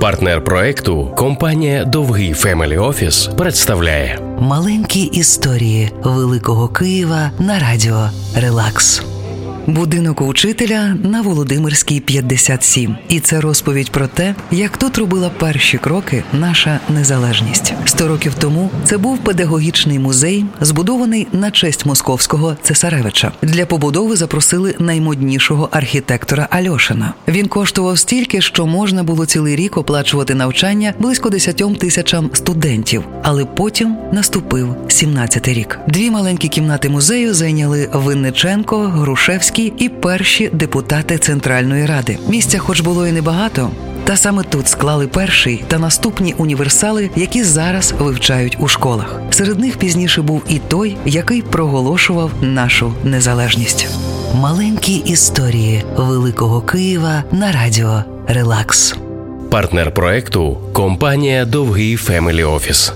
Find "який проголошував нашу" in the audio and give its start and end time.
51.06-52.92